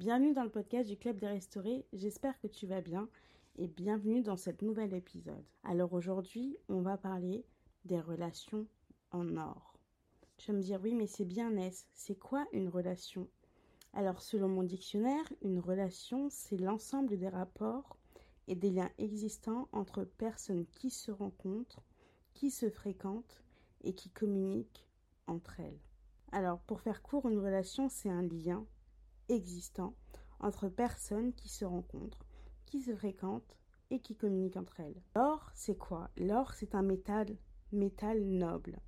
[0.00, 1.84] bienvenue dans le podcast du Club des Restaurés.
[1.92, 3.06] J'espère que tu vas bien
[3.58, 5.44] et bienvenue dans cet nouvel épisode.
[5.62, 7.44] Alors aujourd'hui, on va parler
[7.84, 8.66] des relations
[9.10, 9.78] en or.
[10.38, 11.86] Tu vas me dire oui, mais c'est bien Ness.
[11.92, 13.28] C'est quoi une relation?
[13.92, 17.98] Alors selon mon dictionnaire, une relation, c'est l'ensemble des rapports
[18.48, 21.84] et des liens existants entre personnes qui se rencontrent,
[22.32, 23.42] qui se fréquentent
[23.84, 24.88] et qui communiquent
[25.26, 25.80] entre elles.
[26.32, 28.64] Alors pour faire court, une relation, c'est un lien
[29.30, 29.94] existant
[30.40, 32.26] entre personnes qui se rencontrent,
[32.66, 33.56] qui se fréquentent
[33.90, 35.02] et qui communiquent entre elles.
[35.14, 36.10] L'or, c'est quoi?
[36.16, 37.36] L'or, c'est un métal,
[37.72, 38.78] métal noble.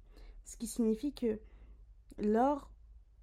[0.45, 1.41] Ce qui signifie que
[2.19, 2.71] l'or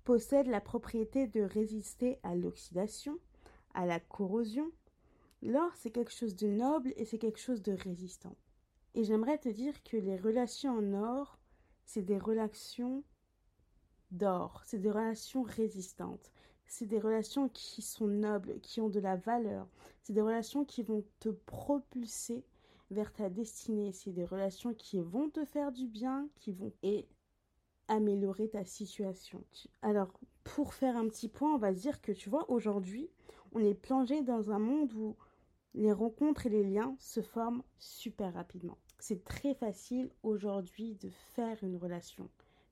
[0.04, 3.18] possède la propriété de résister à l'oxydation,
[3.74, 4.72] à la corrosion.
[5.42, 8.36] L'or, c'est quelque chose de noble et c'est quelque chose de résistant.
[8.96, 11.40] Et j'aimerais te dire que les relations en or,
[11.86, 13.04] c'est des relations
[14.12, 16.32] d'or, c'est des relations résistantes,
[16.70, 19.68] c'est des relations qui sont nobles, qui ont de la valeur.
[20.04, 22.46] C'est des relations qui vont te propulser
[22.92, 23.92] vers ta destinée.
[23.92, 27.08] C'est des relations qui vont te faire du bien, qui vont et
[27.88, 29.44] améliorer ta situation.
[29.82, 33.10] Alors, pour faire un petit point, on va dire que tu vois, aujourd'hui,
[33.52, 35.18] on est plongé dans un monde où
[35.74, 38.78] les rencontres et les liens se forment super rapidement.
[39.00, 42.30] C'est très facile aujourd'hui de faire une relation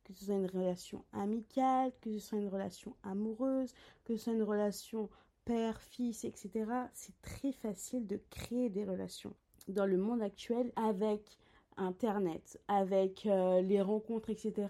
[0.08, 3.74] que ce soit une relation amicale, que ce soit une relation amoureuse,
[4.06, 5.10] que ce soit une relation
[5.46, 6.66] père, fils, etc.
[6.94, 9.34] C'est très facile de créer des relations.
[9.68, 11.38] Dans le monde actuel, avec
[11.76, 14.68] Internet, avec euh, les rencontres, etc.,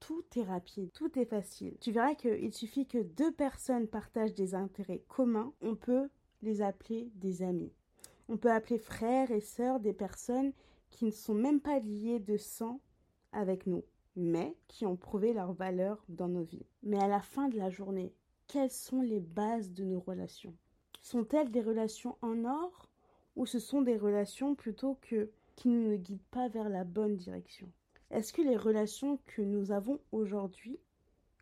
[0.00, 1.76] tout est rapide, tout est facile.
[1.80, 6.08] Tu verras qu'il suffit que deux personnes partagent des intérêts communs, on peut
[6.42, 7.72] les appeler des amis.
[8.28, 10.52] On peut appeler frères et sœurs des personnes
[10.88, 12.80] qui ne sont même pas liées de sang
[13.32, 13.84] avec nous
[14.16, 16.66] mais qui ont prouvé leur valeur dans nos vies.
[16.82, 18.12] Mais à la fin de la journée,
[18.46, 20.54] quelles sont les bases de nos relations?
[21.02, 22.88] Sont-elles des relations en or
[23.36, 27.16] ou ce sont des relations plutôt que qui ne nous guident pas vers la bonne
[27.16, 27.70] direction?
[28.10, 30.80] Est-ce que les relations que nous avons aujourd'hui,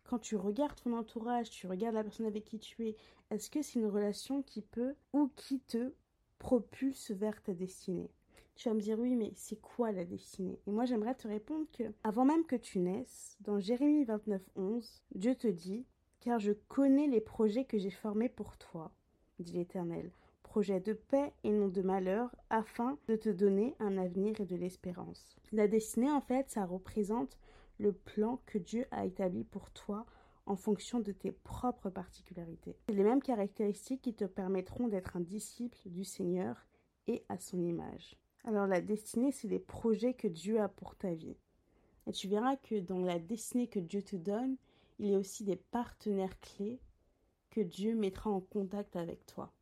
[0.03, 2.95] quand tu regardes ton entourage, tu regardes la personne avec qui tu es,
[3.31, 5.93] est-ce que c'est une relation qui peut ou qui te
[6.37, 8.11] propulse vers ta destinée?
[8.59, 10.59] Tu vas me dire oui, mais c'est quoi la destinée?
[10.67, 15.01] Et moi j'aimerais te répondre que avant même que tu naisses, dans Jérémie 29, 11,
[15.15, 15.85] Dieu te dit
[16.19, 18.91] Car je connais les projets que j'ai formés pour toi,
[19.39, 20.11] dit l'Éternel,
[20.43, 24.57] projets de paix et non de malheur, afin de te donner un avenir et de
[24.57, 25.37] l'espérance.
[25.53, 27.39] La destinée, en fait, ça représente
[27.77, 30.05] le plan que Dieu a établi pour toi
[30.45, 32.75] en fonction de tes propres particularités.
[32.89, 36.67] C'est les mêmes caractéristiques qui te permettront d'être un disciple du Seigneur
[37.07, 38.17] et à son image.
[38.49, 41.37] Alors la destinée, c'est les projets que Dieu a pour ta vie.
[42.07, 44.57] Et tu verras que dans la destinée que Dieu te donne,
[44.97, 46.79] il y a aussi des partenaires clés
[47.51, 49.53] que Dieu mettra en contact avec toi.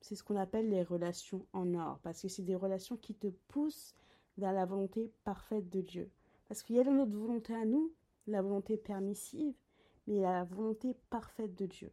[0.00, 3.28] C'est ce qu'on appelle les relations en or, parce que c'est des relations qui te
[3.28, 3.94] poussent
[4.38, 6.10] vers la volonté parfaite de Dieu.
[6.48, 7.92] Parce qu'il y a notre volonté à nous,
[8.26, 9.54] la volonté permissive,
[10.08, 11.92] mais il y a la volonté parfaite de Dieu.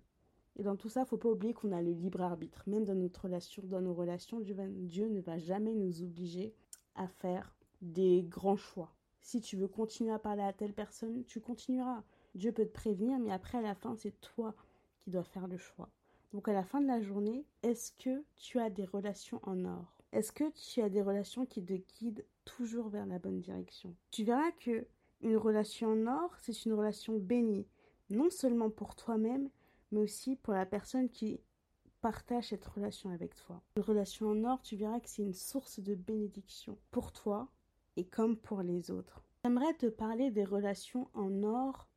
[0.60, 2.64] Et dans tout ça, faut pas oublier qu'on a le libre arbitre.
[2.68, 6.54] Même dans notre relation, dans nos relations, Dieu, ne va jamais nous obliger
[6.96, 8.94] à faire des grands choix.
[9.22, 12.04] Si tu veux continuer à parler à telle personne, tu continueras.
[12.36, 14.54] Dieu peut te prévenir, mais après, à la fin, c'est toi
[15.00, 15.90] qui dois faire le choix.
[16.34, 19.96] Donc, à la fin de la journée, est-ce que tu as des relations en or?
[20.12, 23.96] Est-ce que tu as des relations qui te guident toujours vers la bonne direction?
[24.12, 24.86] Tu verras que
[25.22, 27.66] une relation en or, c'est une relation bénie,
[28.10, 29.50] non seulement pour toi-même,
[29.92, 31.40] mais aussi pour la personne qui
[32.02, 33.62] partage cette relation avec toi.
[33.76, 37.50] Une relation en or, tu verras que c'est une source de bénédiction pour toi
[37.98, 39.24] et comme pour les autres.
[39.44, 41.88] J'aimerais te parler des relations en or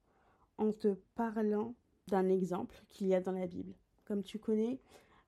[0.59, 1.75] en te parlant
[2.09, 3.75] d'un exemple qu'il y a dans la Bible.
[4.05, 4.81] Comme tu connais,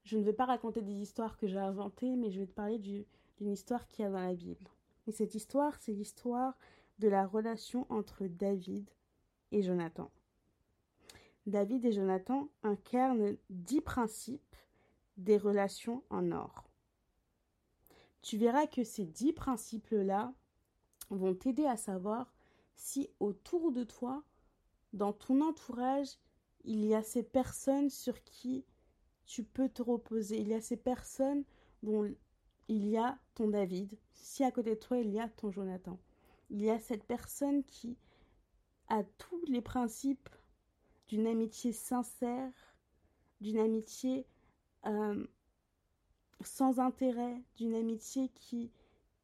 [0.05, 2.79] je ne vais pas raconter des histoires que j'ai inventées, mais je vais te parler
[2.79, 4.67] d'une histoire qu'il y a dans la Bible.
[5.07, 6.57] Et cette histoire, c'est l'histoire
[6.99, 8.89] de la relation entre David
[9.53, 10.11] et Jonathan.
[11.47, 14.57] David et Jonathan incarnent dix principes
[15.17, 16.69] des relations en or.
[18.23, 20.33] Tu verras que ces dix principes-là
[21.11, 22.33] vont t'aider à savoir
[22.77, 24.25] si autour de toi,
[24.93, 26.19] dans ton entourage,
[26.65, 28.65] il y a ces personnes sur qui
[29.27, 30.39] tu peux te reposer.
[30.39, 31.45] Il y a ces personnes
[31.83, 32.15] dont
[32.69, 33.99] il y a ton David.
[34.15, 35.99] Si à côté de toi, il y a ton Jonathan.
[36.51, 37.97] Il y a cette personne qui
[38.89, 40.29] a tous les principes
[41.09, 42.53] d'une amitié sincère,
[43.41, 44.27] d'une amitié
[44.87, 45.27] euh,
[46.43, 48.71] sans intérêt, d'une amitié qui,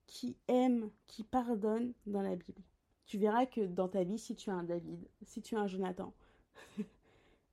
[0.07, 2.63] qui aime, qui pardonne dans la Bible.
[3.07, 5.67] Tu verras que dans ta vie, si tu as un David, si tu as un
[5.67, 6.13] Jonathan,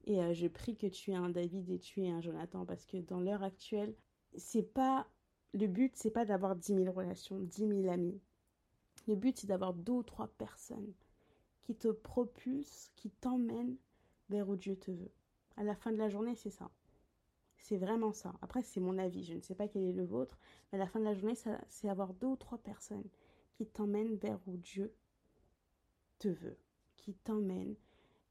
[0.08, 2.86] Et euh, je prie que tu aies un David et tu aies un Jonathan parce
[2.86, 3.94] que dans l'heure actuelle,
[4.36, 5.06] c'est pas
[5.54, 8.20] le but, c'est pas d'avoir 10 000 relations, 10 000 amis.
[9.08, 10.94] Le but, c'est d'avoir deux ou trois personnes
[11.64, 13.78] qui te propulsent, qui t'emmènent
[14.30, 15.12] vers où Dieu te veut.
[15.56, 16.70] À la fin de la journée, c'est ça.
[17.58, 18.34] C'est vraiment ça.
[18.42, 19.24] Après, c'est mon avis.
[19.24, 20.38] Je ne sais pas quel est le vôtre.
[20.72, 21.36] Mais à la fin de la journée,
[21.68, 23.10] c'est avoir deux ou trois personnes
[23.54, 24.94] qui t'emmènent vers où Dieu
[26.20, 26.58] te veut.
[26.96, 27.76] Qui t'emmènent,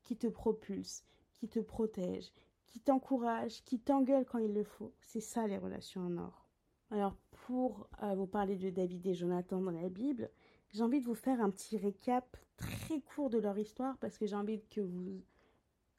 [0.04, 1.04] qui te propulsent,
[1.34, 2.32] qui te protègent,
[2.66, 4.92] qui t'encouragent, qui t'engueulent quand il le faut.
[5.00, 6.48] C'est ça les relations en or.
[6.90, 7.16] Alors,
[7.46, 10.30] pour euh, vous parler de David et Jonathan dans la Bible,
[10.72, 14.26] j'ai envie de vous faire un petit récap très court de leur histoire parce que
[14.26, 15.22] j'ai envie que vous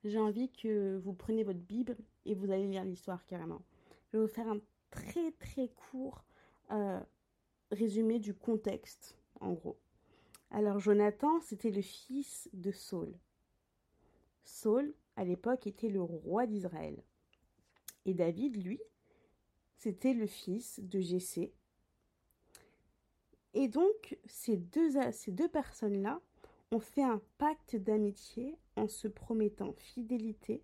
[0.07, 3.61] j'ai envie que vous preniez votre Bible et vous allez lire l'histoire carrément.
[4.07, 4.59] Je vais vous faire un
[4.89, 6.23] très très court
[6.71, 6.99] euh,
[7.71, 9.77] résumé du contexte, en gros.
[10.51, 13.13] Alors Jonathan, c'était le fils de Saul.
[14.43, 17.03] Saul, à l'époque, était le roi d'Israël.
[18.05, 18.79] Et David, lui,
[19.77, 21.53] c'était le fils de Jessé.
[23.53, 26.21] Et donc, ces deux, ces deux personnes-là
[26.71, 30.63] ont fait un pacte d'amitié en se promettant fidélité.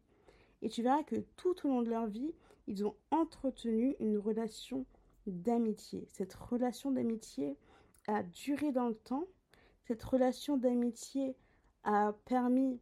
[0.62, 2.34] Et tu verras que tout au long de leur vie,
[2.68, 4.86] ils ont entretenu une relation
[5.28, 6.06] d'amitié.
[6.10, 7.58] Cette relation d'amitié
[8.08, 9.26] a duré dans le temps.
[9.86, 11.36] Cette relation d'amitié
[11.84, 12.80] a permis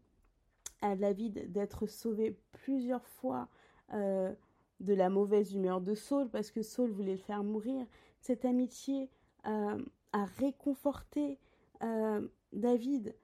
[0.81, 3.47] à David d'être sauvé plusieurs fois
[3.93, 4.33] euh,
[4.79, 7.85] de la mauvaise humeur de Saul parce que Saul voulait le faire mourir.
[8.19, 9.09] Cette amitié
[9.45, 11.39] euh, a réconforté
[11.83, 13.15] euh, David.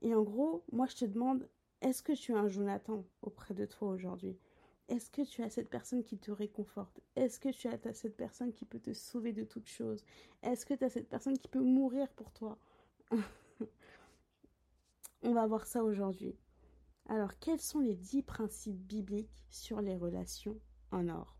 [0.00, 1.48] Et en gros, moi je te demande,
[1.80, 4.36] est-ce que tu as un Jonathan auprès de toi aujourd'hui?
[4.88, 7.00] Est-ce que tu as cette personne qui te réconforte?
[7.16, 10.04] Est-ce que tu as cette personne qui peut te sauver de toute chose?
[10.42, 12.58] Est-ce que tu as cette personne qui peut mourir pour toi?
[15.22, 16.36] On va voir ça aujourd'hui.
[17.08, 20.58] Alors, quels sont les dix principes bibliques sur les relations
[20.90, 21.36] en or?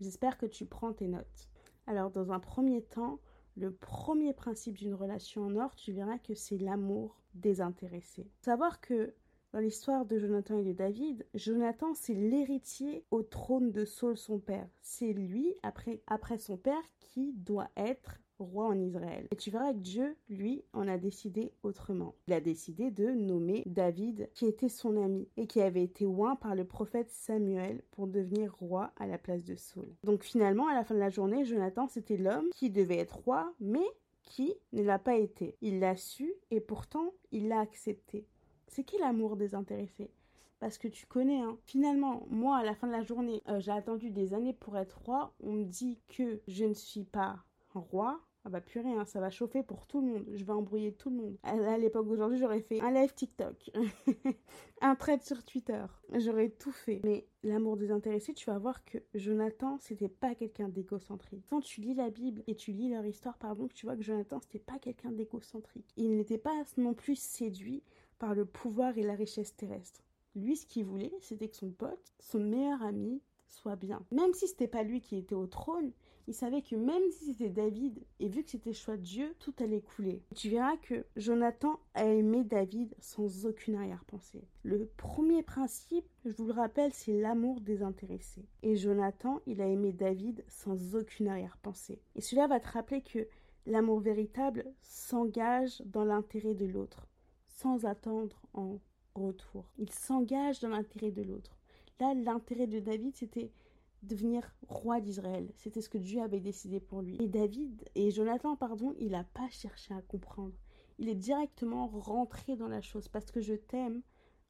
[0.00, 1.48] J'espère que tu prends tes notes.
[1.86, 3.20] Alors, dans un premier temps,
[3.56, 8.30] le premier principe d'une relation en or, tu verras que c'est l'amour désintéressé.
[8.40, 9.14] Savoir que
[9.52, 14.38] dans l'histoire de Jonathan et de David, Jonathan, c'est l'héritier au trône de Saul, son
[14.38, 14.68] père.
[14.82, 19.26] C'est lui, après, après son père, qui doit être roi en Israël.
[19.30, 22.14] Et tu verras que Dieu, lui, en a décidé autrement.
[22.28, 26.36] Il a décidé de nommer David, qui était son ami et qui avait été oint
[26.36, 29.88] par le prophète Samuel pour devenir roi à la place de Saul.
[30.04, 33.52] Donc finalement, à la fin de la journée, Jonathan, c'était l'homme qui devait être roi,
[33.60, 33.86] mais
[34.22, 35.56] qui ne l'a pas été.
[35.62, 38.26] Il l'a su et pourtant, il l'a accepté.
[38.68, 40.10] C'est qui l'amour désintéressé
[40.58, 41.58] parce que tu connais, hein.
[41.66, 44.98] Finalement, moi, à la fin de la journée, euh, j'ai attendu des années pour être
[45.04, 45.34] roi.
[45.40, 47.44] On me dit que je ne suis pas
[47.80, 48.20] roi.
[48.44, 50.24] Ah bah purée, hein, ça va chauffer pour tout le monde.
[50.32, 51.36] Je vais embrouiller tout le monde.
[51.42, 53.72] À, l'époque d'aujourd'hui, j'aurais fait un live TikTok,
[54.80, 55.84] un trade sur Twitter.
[56.14, 57.00] J'aurais tout fait.
[57.02, 61.44] Mais l'amour désintéressé, tu vas voir que Jonathan, c'était pas quelqu'un d'égocentrique.
[61.50, 64.38] Quand tu lis la Bible et tu lis leur histoire, pardon, tu vois que Jonathan,
[64.38, 65.92] c'était pas quelqu'un d'égocentrique.
[65.96, 67.82] Il n'était pas non plus séduit
[68.20, 70.02] par le pouvoir et la richesse terrestre.
[70.36, 74.04] Lui, ce qu'il voulait, c'était que son pote, son meilleur ami, soit bien.
[74.12, 75.92] Même si c'était pas lui qui était au trône,
[76.26, 79.54] il savait que même si c'était David, et vu que c'était choix de Dieu, tout
[79.58, 80.22] allait couler.
[80.34, 84.42] Tu verras que Jonathan a aimé David sans aucune arrière-pensée.
[84.62, 88.44] Le premier principe, je vous le rappelle, c'est l'amour désintéressé.
[88.62, 92.00] Et Jonathan, il a aimé David sans aucune arrière-pensée.
[92.14, 93.28] Et cela va te rappeler que
[93.66, 97.06] l'amour véritable s'engage dans l'intérêt de l'autre
[97.46, 98.78] sans attendre en
[99.14, 99.64] retour.
[99.78, 101.56] Il s'engage dans l'intérêt de l'autre.
[102.00, 103.50] Là, l'intérêt de David, c'était
[104.02, 105.50] devenir roi d'Israël.
[105.56, 107.16] C'était ce que Dieu avait décidé pour lui.
[107.20, 110.54] Et David, et Jonathan, pardon, il n'a pas cherché à comprendre.
[110.98, 113.08] Il est directement rentré dans la chose.
[113.08, 114.02] Parce que je t'aime,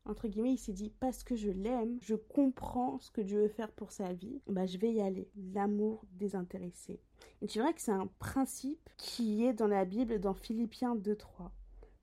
[0.04, 3.48] entre guillemets, il s'est dit, parce que je l'aime, je comprends ce que Dieu veut
[3.48, 5.28] faire pour sa vie, bah, je vais y aller.
[5.54, 7.00] L'amour désintéressé.
[7.42, 11.50] Et tu verras que c'est un principe qui est dans la Bible, dans Philippiens 2.3.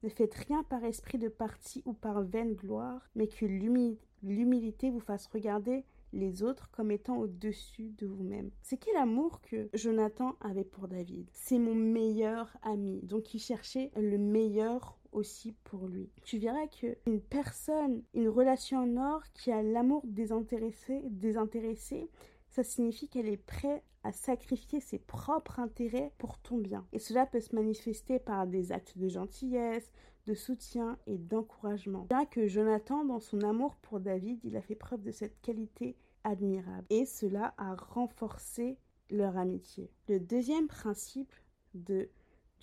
[0.03, 4.99] Ne faites rien par esprit de parti ou par vaine gloire, mais que l'humilité vous
[4.99, 8.51] fasse regarder les autres comme étant au-dessus de vous-même.
[8.61, 11.27] C'est quel amour que Jonathan avait pour David?
[11.33, 16.09] C'est mon meilleur ami, donc il cherchait le meilleur aussi pour lui.
[16.23, 22.09] Tu verras que une personne, une relation en or qui a l'amour désintéressé, désintéressé,
[22.49, 26.85] ça signifie qu'elle est prête à sacrifier ses propres intérêts pour ton bien.
[26.91, 29.91] Et cela peut se manifester par des actes de gentillesse,
[30.25, 32.05] de soutien et d'encouragement.
[32.09, 35.95] Bien que Jonathan, dans son amour pour David, il a fait preuve de cette qualité
[36.23, 36.85] admirable.
[36.89, 38.77] Et cela a renforcé
[39.09, 39.91] leur amitié.
[40.07, 41.33] Le deuxième principe
[41.73, 42.09] de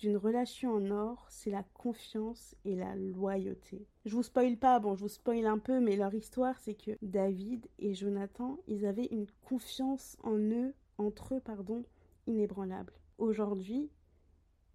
[0.01, 3.85] d'une relation en or, c'est la confiance et la loyauté.
[4.05, 6.97] Je vous spoil pas, bon, je vous spoil un peu, mais leur histoire, c'est que
[7.03, 11.83] David et Jonathan, ils avaient une confiance en eux, entre eux, pardon,
[12.25, 12.93] inébranlable.
[13.19, 13.91] Aujourd'hui,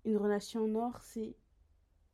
[0.05, 1.35] une relation en or, c'est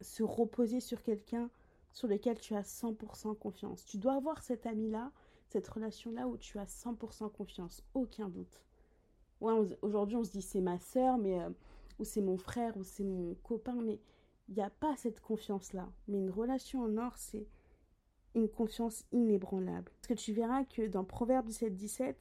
[0.03, 1.51] se reposer sur quelqu'un
[1.93, 3.85] sur lequel tu as 100% confiance.
[3.85, 5.13] Tu dois avoir cet ami-là,
[5.49, 8.63] cette relation-là où tu as 100% confiance, aucun doute.
[9.41, 11.51] Ouais, aujourd'hui on se dit c'est ma sœur, mais euh,
[11.99, 14.01] ou c'est mon frère, ou c'est mon copain, mais
[14.49, 15.89] il n'y a pas cette confiance-là.
[16.09, 17.47] Mais une relation en or, c'est
[18.35, 19.91] une confiance inébranlable.
[20.01, 22.17] Parce que tu verras que dans Proverbe 17, 17,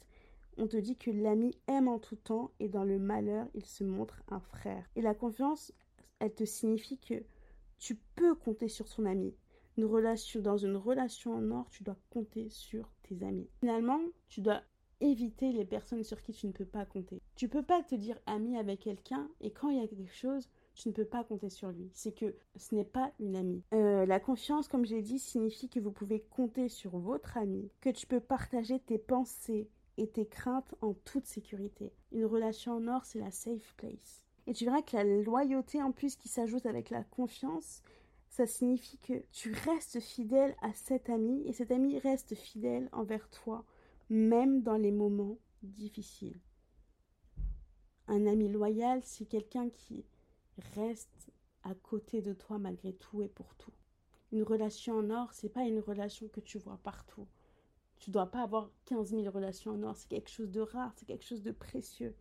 [0.57, 3.83] on te dit que l'ami aime en tout temps et dans le malheur, il se
[3.83, 4.89] montre un frère.
[4.95, 5.71] Et la confiance,
[6.19, 7.23] elle te signifie que
[7.81, 9.33] tu peux compter sur son ami.
[9.75, 13.49] Une relation, dans une relation en or, tu dois compter sur tes amis.
[13.59, 14.61] Finalement, tu dois
[14.99, 17.19] éviter les personnes sur qui tu ne peux pas compter.
[17.35, 20.47] Tu peux pas te dire ami avec quelqu'un et quand il y a quelque chose,
[20.75, 21.89] tu ne peux pas compter sur lui.
[21.93, 23.63] C'est que ce n'est pas une amie.
[23.73, 27.89] Euh, la confiance, comme j'ai dit, signifie que vous pouvez compter sur votre ami, que
[27.89, 31.91] tu peux partager tes pensées et tes craintes en toute sécurité.
[32.11, 34.23] Une relation en or, c'est la safe place.
[34.51, 37.81] Et tu verras que la loyauté en plus qui s'ajoute avec la confiance,
[38.27, 43.29] ça signifie que tu restes fidèle à cet ami et cet ami reste fidèle envers
[43.29, 43.63] toi
[44.09, 46.37] même dans les moments difficiles.
[48.09, 50.03] Un ami loyal, c'est quelqu'un qui
[50.75, 51.31] reste
[51.63, 53.71] à côté de toi malgré tout et pour tout.
[54.33, 57.25] Une relation en or, c'est pas une relation que tu vois partout.
[57.99, 61.05] Tu dois pas avoir 15 000 relations en or, c'est quelque chose de rare, c'est
[61.05, 62.13] quelque chose de précieux.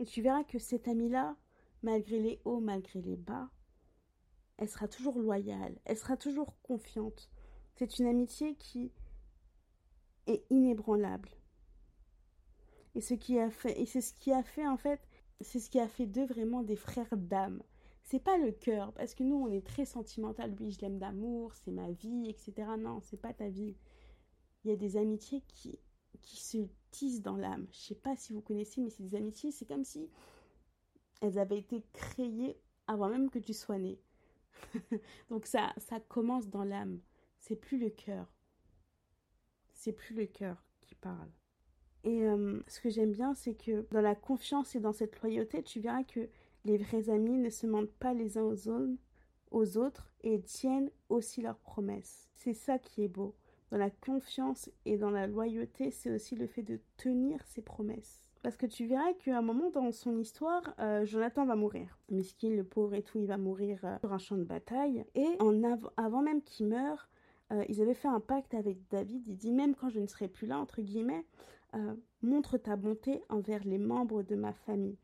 [0.00, 1.34] Et tu verras que cette amie-là,
[1.82, 3.50] malgré les hauts, malgré les bas,
[4.58, 7.30] elle sera toujours loyale, elle sera toujours confiante.
[7.74, 8.92] C'est une amitié qui
[10.26, 11.30] est inébranlable.
[12.94, 15.00] Et ce qui a fait, et c'est ce qui a fait en fait,
[15.40, 17.62] c'est ce qui a fait d'eux vraiment des frères d'âme.
[18.04, 20.54] C'est pas le cœur, parce que nous on est très sentimental.
[20.60, 22.68] Oui, je l'aime d'amour, c'est ma vie, etc.
[22.78, 23.76] Non, c'est pas ta vie.
[24.64, 25.78] Il y a des amitiés qui,
[26.20, 26.58] qui se
[26.90, 27.66] tissent dans l'âme.
[27.72, 30.10] Je sais pas si vous connaissez, mais c'est des amitiés, c'est comme si
[31.22, 33.98] elles avaient été créées avant même que tu sois né.
[35.30, 37.00] Donc ça, ça commence dans l'âme.
[37.38, 38.26] C'est plus le cœur
[39.82, 41.28] c'est plus le cœur qui parle.
[42.04, 45.62] Et euh, ce que j'aime bien, c'est que dans la confiance et dans cette loyauté,
[45.64, 46.28] tu verras que
[46.64, 48.70] les vrais amis ne se mentent pas les uns aux
[49.50, 52.30] aux autres et tiennent aussi leurs promesses.
[52.36, 53.34] C'est ça qui est beau.
[53.70, 58.21] Dans la confiance et dans la loyauté, c'est aussi le fait de tenir ses promesses.
[58.42, 61.96] Parce que tu verras qu'à un moment dans son histoire, euh, Jonathan va mourir.
[62.10, 65.04] Miskin, le pauvre et tout, il va mourir euh, sur un champ de bataille.
[65.14, 65.38] Et
[65.96, 67.08] avant même qu'il meure,
[67.52, 69.28] euh, ils avaient fait un pacte avec David.
[69.28, 71.24] Il dit même quand je ne serai plus là, entre guillemets,
[72.20, 74.98] montre ta bonté envers les membres de ma famille.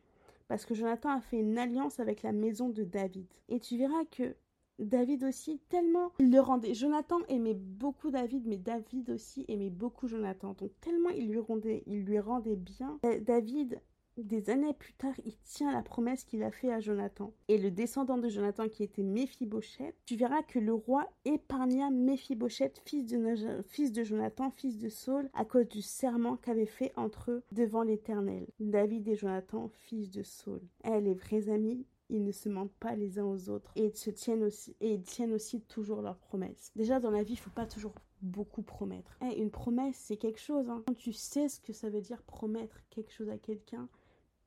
[0.49, 3.27] Parce que Jonathan a fait une alliance avec la maison de David.
[3.49, 4.35] Et tu verras que
[4.79, 6.75] David aussi, tellement il le rendait.
[6.75, 10.55] Jonathan aimait beaucoup David, mais David aussi aimait beaucoup Jonathan.
[10.59, 12.99] Donc tellement il lui rendait, il lui rendait bien.
[13.23, 13.81] David
[14.25, 17.33] des années plus tard, il tient la promesse qu'il a fait à Jonathan.
[17.49, 22.83] Et le descendant de Jonathan qui était Méphibosheth, tu verras que le roi épargna Méphibosheth,
[22.85, 27.31] fils de, fils de Jonathan, fils de Saul, à cause du serment qu'avait fait entre
[27.31, 28.47] eux devant l'Éternel.
[28.59, 30.61] David et Jonathan, fils de Saul.
[30.85, 33.97] Eh, les vrais amis, ils ne se mentent pas les uns aux autres et ils
[33.97, 36.73] se tiennent aussi et ils tiennent aussi toujours leurs promesses.
[36.77, 39.17] Déjà dans la vie, il faut pas toujours beaucoup promettre.
[39.23, 40.69] Eh, une promesse, c'est quelque chose.
[40.69, 40.83] Hein.
[40.87, 43.89] Quand tu sais ce que ça veut dire promettre quelque chose à quelqu'un,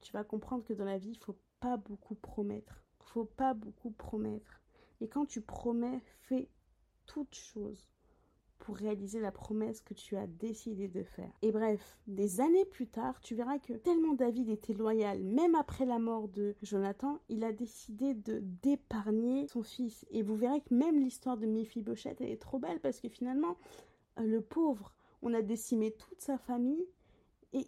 [0.02, 2.84] tu vas comprendre que dans la vie, il faut pas beaucoup promettre.
[3.02, 4.62] Il faut pas beaucoup promettre.
[5.00, 6.50] Et quand tu promets, fais
[7.06, 7.88] toute chose
[8.62, 11.32] pour réaliser la promesse que tu as décidé de faire.
[11.42, 15.86] Et bref, des années plus tard, tu verras que tellement David était loyal, même après
[15.86, 20.06] la mort de Jonathan, il a décidé de d'épargner son fils.
[20.12, 23.58] Et vous verrez que même l'histoire de Méphibosheth, elle est trop belle parce que finalement,
[24.20, 26.86] euh, le pauvre, on a décimé toute sa famille
[27.54, 27.68] et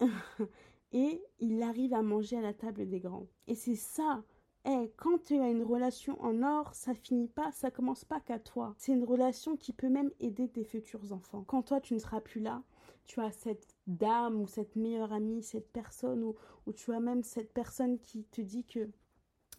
[0.92, 3.26] et il arrive à manger à la table des grands.
[3.46, 4.22] Et c'est ça.
[4.66, 8.38] Eh, quand tu as une relation en or, ça finit pas, ça commence pas qu'à
[8.38, 8.74] toi.
[8.76, 11.44] C'est une relation qui peut même aider tes futurs enfants.
[11.46, 12.62] Quand toi tu ne seras plus là,
[13.06, 16.36] tu as cette dame ou cette meilleure amie, cette personne ou,
[16.66, 18.90] ou tu as même cette personne qui te dit que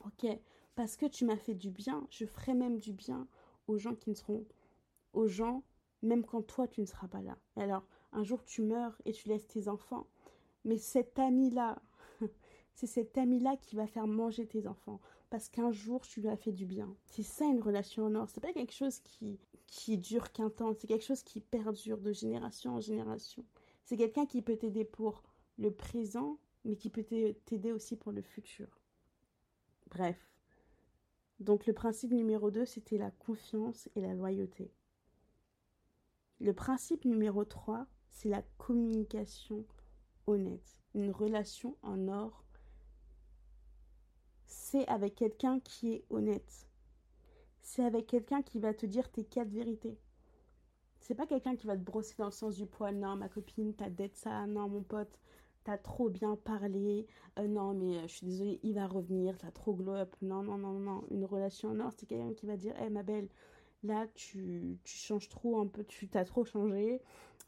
[0.05, 0.27] ok,
[0.75, 3.27] parce que tu m'as fait du bien, je ferai même du bien
[3.67, 4.45] aux gens qui ne seront
[5.13, 5.63] aux gens
[6.03, 7.37] même quand toi tu ne seras pas là.
[7.55, 10.07] alors, un jour tu meurs et tu laisses tes enfants
[10.63, 11.81] mais cet ami-là,
[12.73, 14.99] c'est cet ami-là qui va faire manger tes enfants.
[15.29, 16.93] Parce qu'un jour, tu lui as fait du bien.
[17.05, 18.29] C'est ça une relation en or.
[18.29, 20.73] C'est pas quelque chose qui, qui dure qu'un temps.
[20.73, 23.45] C'est quelque chose qui perdure de génération en génération.
[23.85, 25.23] C'est quelqu'un qui peut t'aider pour
[25.57, 27.03] le présent, mais qui peut
[27.45, 28.81] t'aider aussi pour le futur.
[29.89, 30.31] Bref,
[31.39, 34.71] Donc le principe numéro 2, c'était la confiance et la loyauté.
[36.39, 39.65] Le principe numéro 3, c'est la communication
[40.27, 40.81] honnête.
[40.93, 42.45] Une relation en or,
[44.51, 46.67] c'est avec quelqu'un qui est honnête.
[47.61, 49.97] C'est avec quelqu'un qui va te dire tes quatre vérités.
[50.99, 52.97] C'est pas quelqu'un qui va te brosser dans le sens du poil.
[52.97, 54.45] Non, ma copine, t'as d'être ça.
[54.47, 55.19] Non, mon pote,
[55.63, 57.07] t'as trop bien parlé.
[57.39, 59.37] Euh, non, mais euh, je suis désolée, il va revenir.
[59.37, 60.15] T'as trop glow up.
[60.21, 61.05] Non, non, non, non.
[61.11, 63.29] Une relation en or, c'est quelqu'un qui va dire Hé, ma belle,
[63.83, 65.85] là, tu, tu, changes trop un peu.
[65.85, 67.01] Tu t'as trop changé.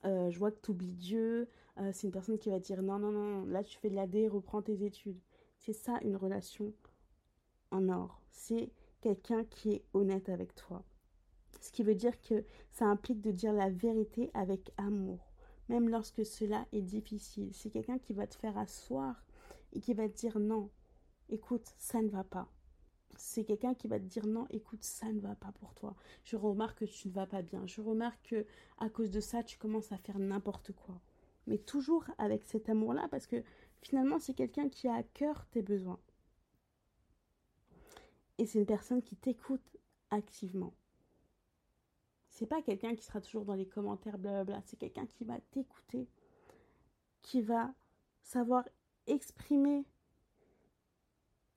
[0.05, 1.49] Euh, je vois que tu oublies Dieu.
[1.91, 3.45] c'est une personne qui va dire Non, non, non.
[3.45, 5.19] Là, tu fais de l'AD, reprends tes études.
[5.57, 6.73] C'est ça, une relation
[7.89, 8.21] or.
[8.29, 10.83] C'est quelqu'un qui est honnête avec toi.
[11.61, 15.31] Ce qui veut dire que ça implique de dire la vérité avec amour,
[15.69, 17.49] même lorsque cela est difficile.
[17.53, 19.23] C'est quelqu'un qui va te faire asseoir
[19.71, 20.69] et qui va te dire non,
[21.29, 22.49] écoute, ça ne va pas.
[23.15, 25.95] C'est quelqu'un qui va te dire non, écoute, ça ne va pas pour toi.
[26.23, 27.65] Je remarque que tu ne vas pas bien.
[27.67, 28.45] Je remarque que
[28.79, 30.99] à cause de ça, tu commences à faire n'importe quoi.
[31.47, 33.43] Mais toujours avec cet amour-là, parce que
[33.81, 35.99] finalement, c'est quelqu'un qui a à cœur tes besoins.
[38.43, 39.77] Et c'est une personne qui t'écoute
[40.09, 40.73] activement.
[42.27, 44.61] C'est pas quelqu'un qui sera toujours dans les commentaires, blablabla.
[44.65, 46.09] C'est quelqu'un qui va t'écouter,
[47.21, 47.73] qui va
[48.21, 48.67] savoir
[49.07, 49.85] exprimer.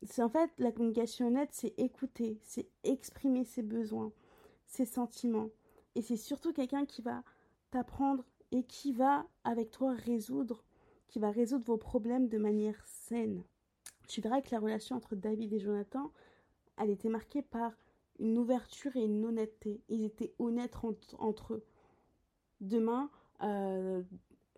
[0.04, 4.12] C'est en fait la communication honnête, c'est écouter, c'est exprimer ses besoins,
[4.66, 5.50] ses sentiments.
[5.96, 7.24] Et c'est surtout quelqu'un qui va
[7.72, 10.62] t'apprendre et qui va avec toi résoudre,
[11.08, 13.42] qui va résoudre vos problèmes de manière saine.
[14.06, 16.12] Tu verras que la relation entre David et Jonathan,
[16.78, 17.72] elle était marquée par
[18.18, 19.82] une ouverture et une honnêteté.
[19.88, 20.76] Ils étaient honnêtes
[21.18, 21.64] entre eux.
[22.60, 23.10] Demain,
[23.42, 24.02] euh,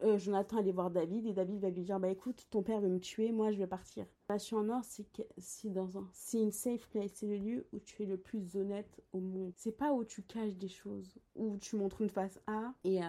[0.02, 2.88] euh, Jonathan allait voir David et David va lui dire bah écoute ton père veut
[2.88, 4.06] me tuer moi je vais partir.
[4.28, 8.02] La en or c'est dans un c'est une safe place c'est le lieu où tu
[8.04, 9.52] es le plus honnête au monde.
[9.56, 13.00] C'est pas où tu caches des choses où tu montres une face A et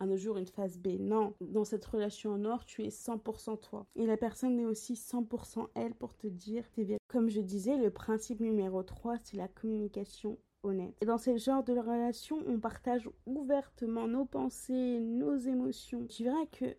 [0.00, 0.98] un autre jour une phase B.
[0.98, 3.86] Non, dans cette relation en or, tu es 100% toi.
[3.94, 7.04] Et la personne est aussi 100% elle pour te dire tes vérités.
[7.08, 10.96] Comme je disais, le principe numéro 3, c'est la communication honnête.
[11.00, 16.06] Et dans ce genre de relation, on partage ouvertement nos pensées, nos émotions.
[16.06, 16.76] Tu verras que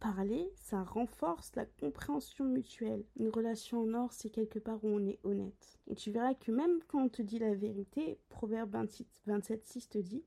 [0.00, 3.04] parler, ça renforce la compréhension mutuelle.
[3.16, 5.78] Une relation en or, c'est quelque part où on est honnête.
[5.86, 8.74] Et tu verras que même quand on te dit la vérité, Proverbe
[9.26, 10.22] 27.6 te dit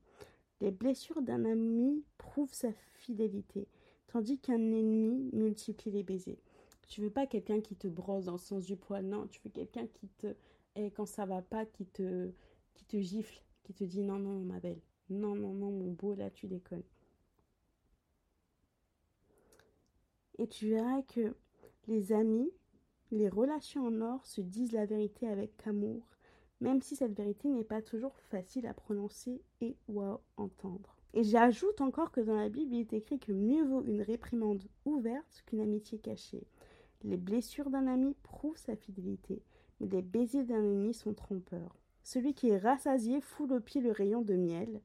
[0.60, 3.68] les blessures d'un ami prouvent sa fidélité,
[4.08, 6.40] tandis qu'un ennemi multiplie les baisers.
[6.88, 9.50] Tu veux pas quelqu'un qui te brosse dans le sens du poil, non, tu veux
[9.50, 10.34] quelqu'un qui te
[10.74, 12.30] et quand ça va pas, qui te
[12.74, 16.14] qui te gifle, qui te dit non non ma belle, non non non mon beau
[16.14, 16.84] là tu déconnes.
[20.38, 21.34] Et tu verras que
[21.88, 22.50] les amis,
[23.10, 26.06] les relations en or se disent la vérité avec amour
[26.60, 30.96] même si cette vérité n'est pas toujours facile à prononcer et ou à entendre.
[31.14, 34.62] Et j'ajoute encore que dans la Bible, il est écrit que mieux vaut une réprimande
[34.84, 36.46] ouverte qu'une amitié cachée.
[37.02, 39.42] Les blessures d'un ami prouvent sa fidélité,
[39.80, 41.76] mais les baisers d'un ennemi sont trompeurs.
[42.02, 44.80] Celui qui est rassasié foule au pied le rayon de miel,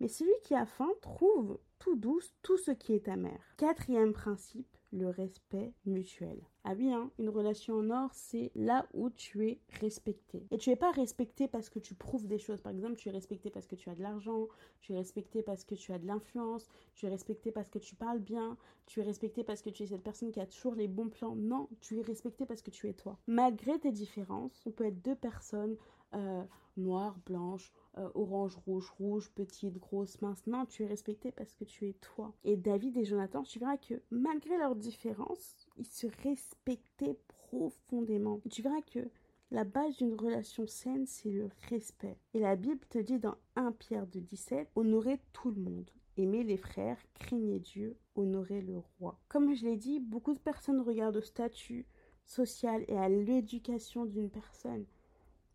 [0.00, 3.38] mais celui qui a faim trouve tout douce tout ce qui est amer.
[3.56, 6.40] Quatrième principe, le respect mutuel.
[6.62, 10.46] Ah oui, hein, une relation en or, c'est là où tu es respecté.
[10.50, 12.62] Et tu es pas respecté parce que tu prouves des choses.
[12.62, 14.48] Par exemple, tu es respecté parce que tu as de l'argent,
[14.80, 17.96] tu es respecté parce que tu as de l'influence, tu es respecté parce que tu
[17.96, 20.88] parles bien, tu es respecté parce que tu es cette personne qui a toujours les
[20.88, 21.34] bons plans.
[21.34, 23.18] Non, tu es respecté parce que tu es toi.
[23.26, 25.76] Malgré tes différences, on peut être deux personnes
[26.14, 26.44] euh,
[26.76, 30.46] noires, blanches, euh, orange, rouge, rouge, petite, grosse, mince.
[30.46, 32.32] Non, tu es respecté parce que tu es toi.
[32.44, 38.40] Et David et Jonathan, tu verras que malgré leurs différences, ils se respectaient profondément.
[38.50, 39.08] tu verras que
[39.50, 42.16] la base d'une relation saine, c'est le respect.
[42.32, 45.90] Et la Bible te dit dans 1 Pierre de 17, honorez tout le monde.
[46.16, 49.18] Aimez les frères, craignez Dieu, honorez le roi.
[49.28, 51.86] Comme je l'ai dit, beaucoup de personnes regardent au statut
[52.24, 54.86] social et à l'éducation d'une personne.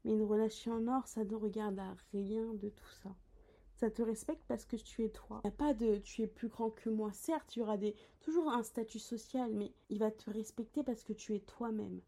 [0.03, 3.15] Mais une relation en or, ça ne regarde à rien de tout ça.
[3.75, 5.39] Ça te respecte parce que tu es toi.
[5.43, 7.13] Il n'y a pas de tu es plus grand que moi.
[7.13, 11.03] Certes, il y aura des, toujours un statut social, mais il va te respecter parce
[11.03, 12.01] que tu es toi-même.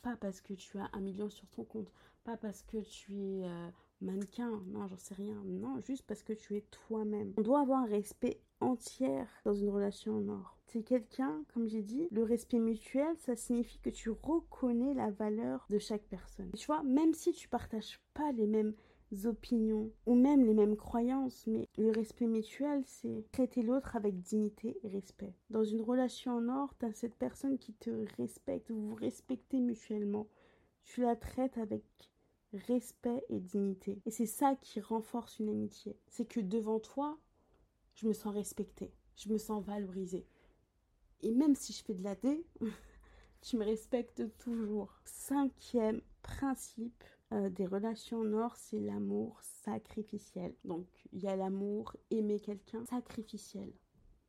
[0.00, 1.92] Pas parce que tu as un million sur ton compte.
[2.24, 4.62] Pas parce que tu es euh, mannequin.
[4.68, 5.42] Non, j'en sais rien.
[5.44, 7.34] Non, juste parce que tu es toi-même.
[7.36, 10.59] On doit avoir un respect entier dans une relation en or.
[10.72, 15.66] C'est quelqu'un, comme j'ai dit, le respect mutuel, ça signifie que tu reconnais la valeur
[15.68, 16.52] de chaque personne.
[16.56, 18.74] tu vois, même si tu partages pas les mêmes
[19.24, 24.78] opinions ou même les mêmes croyances, mais le respect mutuel, c'est traiter l'autre avec dignité
[24.84, 25.34] et respect.
[25.48, 29.58] Dans une relation en or, tu as cette personne qui te respecte, vous vous respectez
[29.58, 30.28] mutuellement.
[30.84, 31.82] Tu la traites avec
[32.52, 34.00] respect et dignité.
[34.06, 35.96] Et c'est ça qui renforce une amitié.
[36.06, 37.18] C'est que devant toi,
[37.96, 40.28] je me sens respectée, je me sens valorisée.
[41.22, 42.44] Et même si je fais de la dé,
[43.40, 45.00] tu me respectes toujours.
[45.04, 50.54] Cinquième principe euh, des relations nord, c'est l'amour sacrificiel.
[50.64, 53.72] Donc, il y a l'amour, aimer quelqu'un, sacrificiel.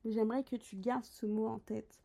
[0.06, 2.00] J'aimerais que tu gardes ce mot en tête.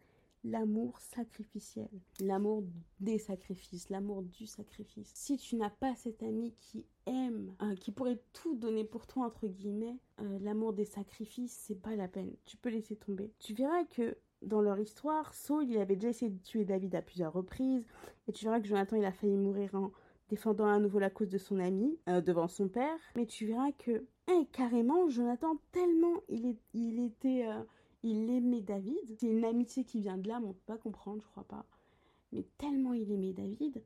[0.44, 1.88] L'amour sacrificiel.
[2.20, 2.62] L'amour
[3.00, 5.10] des sacrifices, l'amour du sacrifice.
[5.14, 9.26] Si tu n'as pas cet ami qui aime, euh, qui pourrait tout donner pour toi,
[9.26, 12.32] entre guillemets, euh, l'amour des sacrifices, c'est pas la peine.
[12.44, 13.32] Tu peux laisser tomber.
[13.38, 14.16] Tu verras que
[14.46, 17.86] dans leur histoire, Saul, il avait déjà essayé de tuer David à plusieurs reprises.
[18.28, 19.92] Et tu verras que Jonathan, il a failli mourir en
[20.28, 22.98] défendant à nouveau la cause de son ami euh, devant son père.
[23.16, 26.56] Mais tu verras que, hein, carrément, Jonathan, tellement il,
[27.04, 27.46] était...
[27.46, 27.62] Euh,
[28.02, 28.98] il aimait David.
[29.18, 31.66] C'est une amitié qui vient de là, mais on peut pas comprendre, je crois pas.
[32.32, 33.82] Mais tellement il aimait David,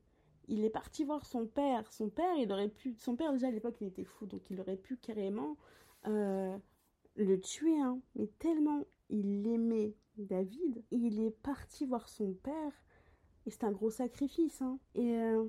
[0.49, 1.91] il est parti voir son père.
[1.93, 2.95] Son père, il aurait pu...
[2.99, 5.57] Son père, déjà, à l'époque, il était fou, donc il aurait pu carrément...
[6.07, 6.57] Euh,
[7.17, 8.01] le tuer, hein.
[8.15, 12.85] mais tellement il aimait David, il est parti voir son père,
[13.47, 14.61] et c'est un gros sacrifice.
[14.63, 14.79] Hein.
[14.95, 15.47] Et euh,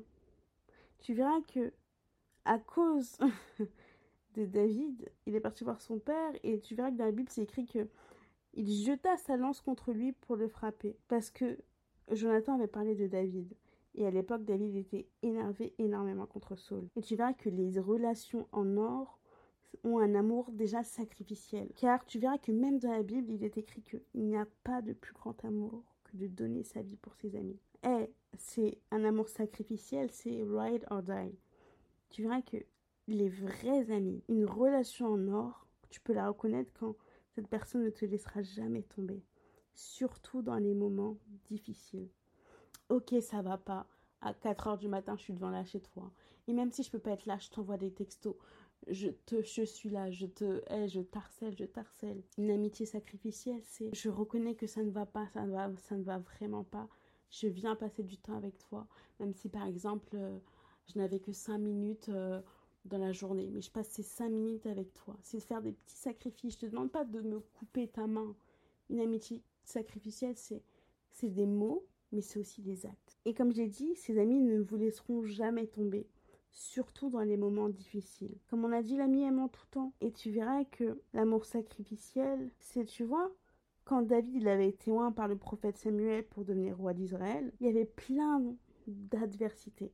[1.00, 1.74] tu verras que,
[2.46, 3.18] à cause
[4.36, 7.30] de David, il est parti voir son père, et tu verras que dans la Bible,
[7.30, 7.88] c'est écrit que
[8.54, 11.58] il jeta sa lance contre lui pour le frapper, parce que
[12.12, 13.56] Jonathan avait parlé de David.
[13.96, 16.88] Et à l'époque, David était énervé énormément contre Saul.
[16.96, 19.21] Et tu verras que les relations en or
[19.84, 21.70] ont un amour déjà sacrificiel.
[21.76, 24.82] Car tu verras que même dans la Bible, il est écrit qu'il n'y a pas
[24.82, 27.60] de plus grand amour que de donner sa vie pour ses amis.
[27.84, 31.36] Et c'est un amour sacrificiel, c'est ride or die.
[32.10, 32.58] Tu verras que
[33.08, 36.96] les vrais amis, une relation en or, tu peux la reconnaître quand
[37.36, 39.24] cette personne ne te laissera jamais tomber.
[39.74, 42.10] Surtout dans les moments difficiles.
[42.90, 43.88] Ok, ça va pas.
[44.22, 46.12] À 4 heures du matin, je suis devant là chez toi.
[46.48, 48.36] Et même si je peux pas être là, je t'envoie des textos
[48.88, 52.22] je te je suis là, je te hais, je t'harcèle, je t'harcèle.
[52.38, 55.96] Une amitié sacrificielle, c'est je reconnais que ça ne va pas, ça ne va, ça
[55.96, 56.88] ne va vraiment pas.
[57.30, 58.88] Je viens passer du temps avec toi,
[59.20, 60.38] même si par exemple euh,
[60.88, 62.42] je n'avais que cinq minutes euh,
[62.86, 65.16] dans la journée, mais je passe ces cinq minutes avec toi.
[65.22, 66.56] C'est de faire des petits sacrifices.
[66.56, 68.36] Je te demande pas de me couper ta main.
[68.90, 70.64] Une amitié sacrificielle, c'est
[71.12, 73.18] c'est des mots, mais c'est aussi des actes.
[73.26, 76.08] Et comme j'ai dit, ces amis ne vous laisseront jamais tomber
[76.52, 78.38] surtout dans les moments difficiles.
[78.50, 79.94] Comme on a dit, l'ami aime en tout temps.
[80.02, 83.32] Et tu verras que l'amour sacrificiel, c'est, tu vois,
[83.86, 87.68] quand David il avait été loin par le prophète Samuel pour devenir roi d'Israël, il
[87.68, 88.42] y avait plein
[88.88, 89.92] d'adversités.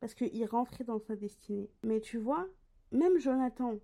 [0.00, 1.68] Parce qu'il rentrait dans sa destinée.
[1.82, 2.46] Mais tu vois,
[2.92, 3.78] même Jonathan,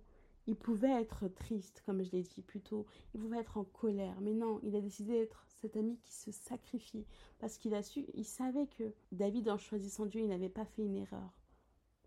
[0.47, 2.85] il pouvait être triste, comme je l'ai dit plus tôt.
[3.13, 4.15] Il pouvait être en colère.
[4.21, 7.05] Mais non, il a décidé d'être cet ami qui se sacrifie.
[7.39, 10.83] Parce qu'il a su, il savait que David, en choisissant Dieu, il n'avait pas fait
[10.83, 11.33] une erreur.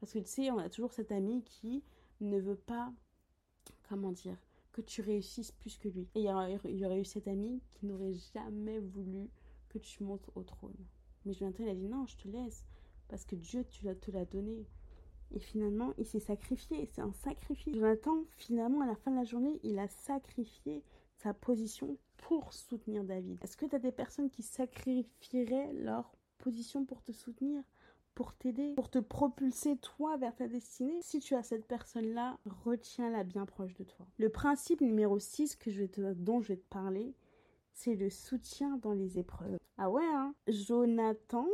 [0.01, 1.83] Parce que tu sais, on a toujours cet ami qui
[2.21, 2.93] ne veut pas,
[3.89, 4.37] comment dire,
[4.73, 6.09] que tu réussisses plus que lui.
[6.15, 9.29] Et il y, aurait, eu cet ami qui n'aurait jamais voulu
[9.69, 10.77] que tu montes au trône.
[11.25, 12.65] Mais Jonathan, il a dit non, je te laisse.
[13.09, 14.67] Parce que Dieu tu te l'a donné.
[15.33, 16.87] Et finalement, il s'est sacrifié.
[16.87, 17.75] C'est un sacrifice.
[17.75, 20.83] Jonathan, finalement, à la fin de la journée, il a sacrifié
[21.17, 23.39] sa position pour soutenir David.
[23.43, 27.63] Est-ce que tu as des personnes qui sacrifieraient leur position pour te soutenir?
[28.19, 30.99] Pour t'aider, pour te propulser toi vers ta destinée.
[31.03, 34.09] Si tu as cette personne-là, retiens-la bien proche de toi.
[34.19, 37.15] Le principe numéro 6 que je dont je vais te parler,
[37.75, 39.57] c'est le soutien dans les épreuves.
[39.77, 41.47] Ah ouais, hein Jonathan,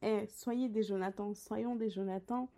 [0.00, 2.48] eh, soyez des Jonathan, soyons des Jonathan,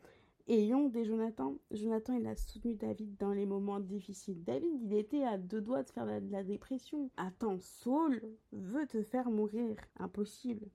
[0.46, 1.56] ayons des Jonathan.
[1.72, 4.44] Jonathan, il a soutenu David dans les moments difficiles.
[4.44, 7.10] David, il était à deux doigts de faire de la dépression.
[7.16, 9.74] Attends, Saul veut te faire mourir.
[9.98, 10.68] Impossible.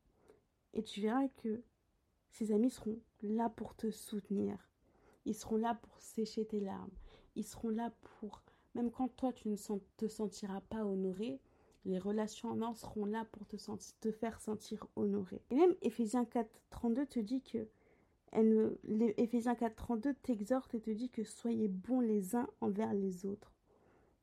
[0.74, 1.64] Et tu verras que
[2.34, 4.58] ses amis seront là pour te soutenir.
[5.26, 6.92] Ils seront là pour sécher tes larmes.
[7.36, 8.42] Ils seront là pour,
[8.74, 9.56] même quand toi tu ne
[9.98, 11.40] te sentiras pas honoré,
[11.86, 13.56] les relations en or seront là pour te,
[14.02, 15.44] te faire sentir honoré.
[15.52, 17.68] Et même Ephésiens 4, 32 te dit que
[18.32, 18.78] elle,
[19.18, 23.54] Ephésiens 4, 32 t'exhorte et te dit que soyez bons les uns envers les autres,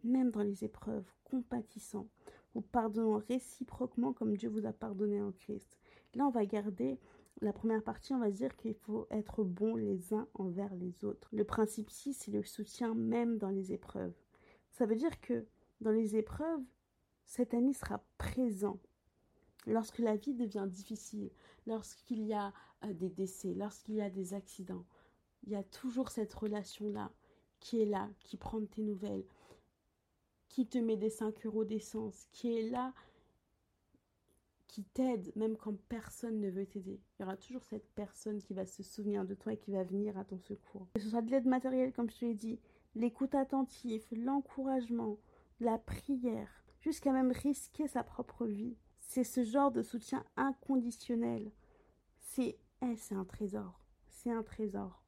[0.02, 2.08] même dans les épreuves, compatissants,
[2.56, 5.78] ou pardonnant réciproquement comme Dieu vous a pardonné en Christ.
[6.14, 6.98] Là, on va garder
[7.40, 11.28] la première partie, on va dire qu'il faut être bon les uns envers les autres.
[11.32, 14.14] Le principe 6, c'est le soutien même dans les épreuves.
[14.72, 15.46] Ça veut dire que
[15.80, 16.62] dans les épreuves,
[17.24, 18.78] cet ami sera présent.
[19.66, 21.30] Lorsque la vie devient difficile,
[21.66, 22.52] lorsqu'il y a
[22.84, 24.84] euh, des décès, lorsqu'il y a des accidents,
[25.44, 27.10] il y a toujours cette relation-là
[27.60, 29.24] qui est là, qui prend tes nouvelles,
[30.48, 32.92] qui te met des 5 euros d'essence, qui est là
[34.70, 37.00] qui t'aide même quand personne ne veut t'aider.
[37.18, 39.82] Il y aura toujours cette personne qui va se souvenir de toi et qui va
[39.82, 40.86] venir à ton secours.
[40.94, 42.60] Que ce soit de l'aide matérielle, comme je te l'ai dit,
[42.94, 45.18] l'écoute attentive, l'encouragement,
[45.58, 48.76] la prière, jusqu'à même risquer sa propre vie.
[49.00, 51.50] C'est ce genre de soutien inconditionnel.
[52.20, 53.84] C'est eh, c'est un trésor.
[54.08, 55.04] C'est un trésor.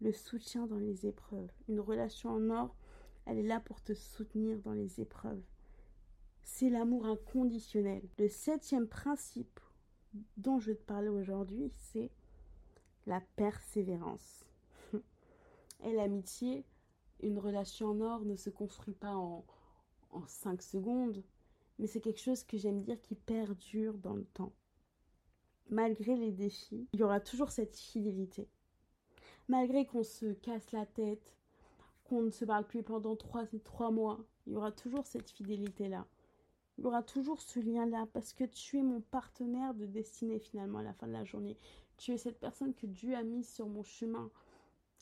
[0.00, 1.52] Le soutien dans les épreuves.
[1.68, 2.74] Une relation en or,
[3.26, 5.44] elle est là pour te soutenir dans les épreuves
[6.44, 8.02] c'est l'amour inconditionnel.
[8.18, 9.58] Le septième principe
[10.36, 12.10] dont je vais te parler aujourd'hui, c'est
[13.06, 14.44] la persévérance.
[15.84, 16.64] Et l'amitié,
[17.22, 19.44] une relation en or ne se construit pas en,
[20.10, 21.24] en cinq secondes,
[21.78, 24.52] mais c'est quelque chose que j'aime dire qui perdure dans le temps.
[25.70, 28.48] Malgré les défis, il y aura toujours cette fidélité.
[29.48, 31.34] Malgré qu'on se casse la tête,
[32.04, 36.06] qu'on ne se parle plus pendant trois, trois mois, il y aura toujours cette fidélité-là
[36.76, 40.78] il y aura toujours ce lien-là parce que tu es mon partenaire de destinée finalement
[40.78, 41.56] à la fin de la journée.
[41.96, 44.30] Tu es cette personne que Dieu a mise sur mon chemin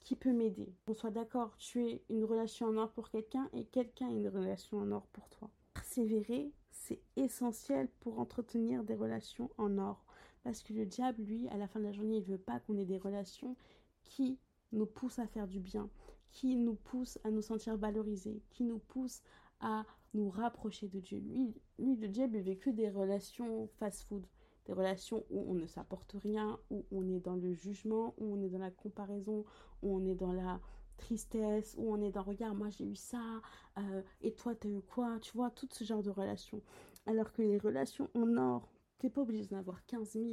[0.04, 0.74] qui peut m'aider.
[0.86, 4.28] On soit d'accord, tu es une relation en or pour quelqu'un et quelqu'un est une
[4.28, 5.50] relation en or pour toi.
[5.74, 10.04] Persévérer, c'est essentiel pour entretenir des relations en or.
[10.42, 12.76] Parce que le diable, lui, à la fin de la journée, il veut pas qu'on
[12.76, 13.56] ait des relations
[14.02, 14.38] qui
[14.72, 15.88] nous poussent à faire du bien,
[16.30, 19.22] qui nous poussent à nous sentir valorisés, qui nous poussent
[19.62, 21.18] à nous rapprocher de Dieu.
[21.18, 24.26] Lui, lui le diable, il vécu des relations fast-food,
[24.66, 28.42] des relations où on ne s'apporte rien, où on est dans le jugement, où on
[28.42, 29.44] est dans la comparaison,
[29.82, 30.60] où on est dans la
[30.98, 33.40] tristesse, où on est dans regarde, moi j'ai eu ça,
[33.78, 36.62] euh, et toi t'as eu quoi, tu vois, tout ce genre de relations.
[37.06, 40.26] Alors que les relations en or, t'es pas obligé d'en avoir 15 000,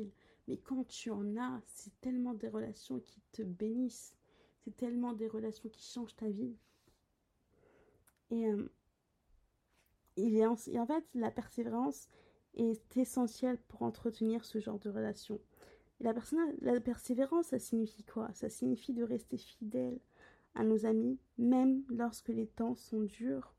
[0.47, 4.15] mais quand tu en as, c'est tellement des relations qui te bénissent,
[4.63, 6.55] c'est tellement des relations qui changent ta vie.
[8.31, 8.69] Et euh,
[10.19, 10.45] et
[10.79, 12.07] en fait, la persévérance
[12.55, 15.39] est essentielle pour entretenir ce genre de relation.
[16.01, 16.13] la,
[16.61, 18.29] la persévérance, ça signifie quoi?
[18.33, 19.99] Ça signifie de rester fidèle
[20.55, 23.53] à nos amis, même lorsque les temps sont durs.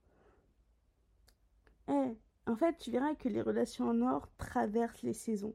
[1.88, 5.54] Eh, en fait, tu verras que les relations en or traversent les saisons.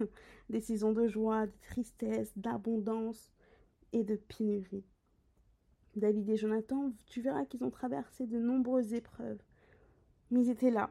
[0.50, 3.32] Des saisons de joie, de tristesse, d'abondance
[3.92, 4.84] et de pénurie.
[5.96, 9.40] David et Jonathan, tu verras qu'ils ont traversé de nombreuses épreuves.
[10.30, 10.90] Mais ils étaient là.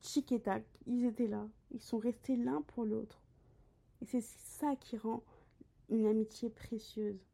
[0.00, 1.48] Chic et tac, ils étaient là.
[1.72, 3.20] Ils sont restés l'un pour l'autre.
[4.00, 5.22] Et c'est ça qui rend
[5.88, 7.24] une amitié précieuse.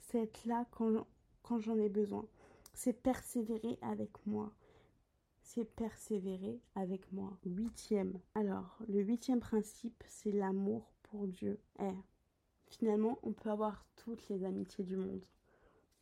[0.00, 2.26] C'est être là quand, j'en ai besoin.
[2.74, 4.52] C'est persévérer avec moi.
[5.40, 7.36] C'est persévérer avec moi.
[7.44, 8.18] Huitième.
[8.34, 11.58] Alors, le huitième principe, c'est l'amour pour Dieu.
[11.80, 11.92] Eh,
[12.66, 15.24] finalement, on peut avoir toutes les amitiés du monde.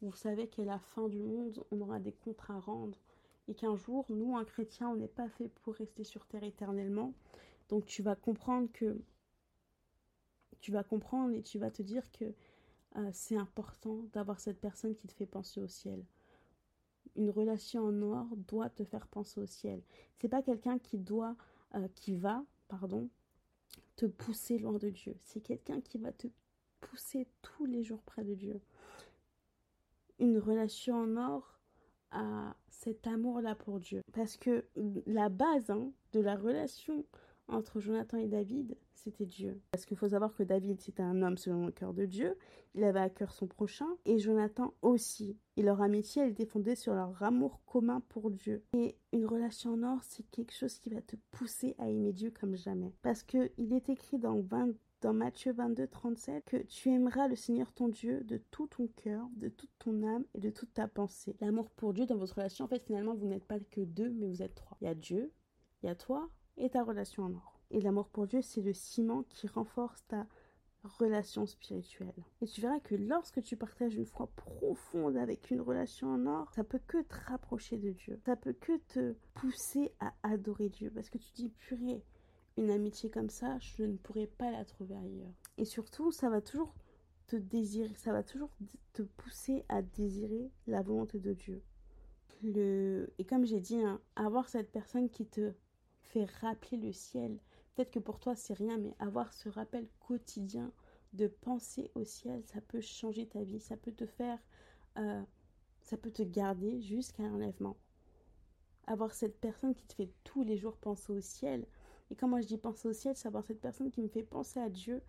[0.02, 2.98] Vous savez qu'à la fin du monde, on aura des comptes à rendre
[3.50, 7.12] et qu'un jour, nous, un chrétien, on n'est pas fait pour rester sur terre éternellement.
[7.68, 8.96] Donc tu vas comprendre que
[10.60, 12.26] tu vas comprendre et tu vas te dire que
[12.96, 16.04] euh, c'est important d'avoir cette personne qui te fait penser au ciel.
[17.16, 19.82] Une relation en noir doit te faire penser au ciel.
[20.20, 21.34] C'est pas quelqu'un qui doit,
[21.74, 23.08] euh, qui va, pardon,
[23.96, 25.16] te pousser loin de Dieu.
[25.24, 26.28] C'est quelqu'un qui va te
[26.80, 28.60] pousser tous les jours près de Dieu.
[30.20, 31.60] Une relation en or
[32.11, 34.03] à cet amour-là pour Dieu.
[34.12, 34.64] Parce que
[35.07, 37.05] la base hein, de la relation
[37.49, 39.61] entre Jonathan et David, c'était Dieu.
[39.73, 42.37] Parce qu'il faut savoir que David, c'était un homme selon le cœur de Dieu.
[42.75, 43.87] Il avait à cœur son prochain.
[44.05, 45.37] Et Jonathan aussi.
[45.57, 48.62] Et leur amitié, elle était fondée sur leur amour commun pour Dieu.
[48.75, 52.31] Et une relation en or, c'est quelque chose qui va te pousser à aimer Dieu
[52.31, 52.92] comme jamais.
[53.03, 57.36] Parce que il est écrit dans 20, dans Matthieu 22, 37, que tu aimeras le
[57.36, 60.88] Seigneur ton Dieu de tout ton cœur, de toute ton âme et de toute ta
[60.88, 61.36] pensée.
[61.40, 64.26] L'amour pour Dieu dans votre relation, en fait, finalement, vous n'êtes pas que deux, mais
[64.26, 64.76] vous êtes trois.
[64.80, 65.32] Il y a Dieu,
[65.82, 67.60] il y a toi et ta relation en or.
[67.70, 70.26] Et l'amour pour Dieu, c'est le ciment qui renforce ta
[70.82, 72.24] relation spirituelle.
[72.40, 76.52] Et tu verras que lorsque tu partages une foi profonde avec une relation en or,
[76.54, 78.20] ça peut que te rapprocher de Dieu.
[78.24, 80.90] Ça peut que te pousser à adorer Dieu.
[80.94, 82.02] Parce que tu dis, purée,
[82.56, 85.34] une amitié comme ça, je ne pourrais pas la trouver ailleurs.
[85.58, 86.74] Et surtout, ça va toujours
[87.26, 88.50] te désirer, ça va toujours
[88.92, 91.62] te pousser à désirer la volonté de Dieu.
[92.42, 93.12] Le...
[93.18, 95.52] Et comme j'ai dit, hein, avoir cette personne qui te
[96.02, 97.38] fait rappeler le ciel,
[97.74, 100.72] peut-être que pour toi c'est rien, mais avoir ce rappel quotidien
[101.12, 104.38] de penser au ciel, ça peut changer ta vie, ça peut te faire,
[104.98, 105.22] euh,
[105.82, 107.76] ça peut te garder jusqu'à l'enlèvement.
[108.86, 111.64] Avoir cette personne qui te fait tous les jours penser au ciel,
[112.11, 114.61] et quand moi je dis penser au ciel, savoir cette personne qui me fait penser
[114.61, 115.03] à Dieu,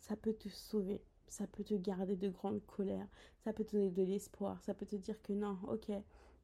[0.00, 3.08] ça peut te sauver, ça peut te garder de grandes colères,
[3.44, 5.90] ça peut te donner de l'espoir, ça peut te dire que non, ok,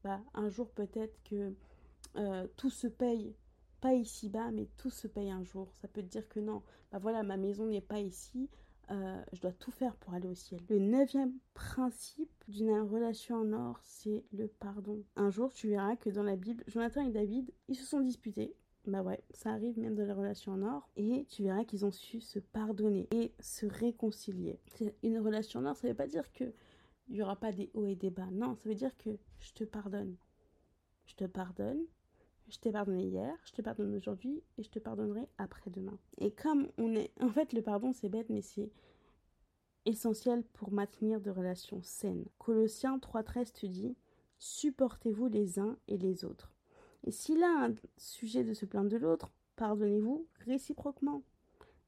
[0.02, 1.54] bah un jour peut-être que
[2.16, 3.34] euh, tout se paye
[3.80, 5.72] pas ici-bas, mais tout se paye un jour.
[5.74, 8.48] Ça peut te dire que non, bah voilà, ma maison n'est pas ici,
[8.90, 10.60] euh, je dois tout faire pour aller au ciel.
[10.68, 15.02] Le neuvième principe d'une relation en or, c'est le pardon.
[15.16, 18.54] Un jour, tu verras que dans la Bible, Jonathan et David, ils se sont disputés.
[18.86, 20.88] Bah ouais, ça arrive même dans les relations en or.
[20.96, 24.60] Et tu verras qu'ils ont su se pardonner et se réconcilier.
[25.02, 26.52] Une relation en or, ça veut pas dire que
[27.08, 28.28] n'y aura pas des hauts et des bas.
[28.32, 30.16] Non, ça veut dire que je te pardonne.
[31.06, 31.84] Je te pardonne.
[32.48, 35.98] Je t'ai pardonné hier, je te pardonne aujourd'hui et je te pardonnerai après-demain.
[36.18, 37.10] Et comme on est...
[37.20, 38.70] En fait, le pardon, c'est bête, mais c'est
[39.84, 42.24] essentiel pour maintenir de relations saines.
[42.38, 43.96] Colossiens 3.13 te dit
[44.38, 46.55] Supportez-vous les uns et les autres.
[47.06, 51.22] Et s'il a un sujet de se plaindre de l'autre, pardonnez-vous réciproquement.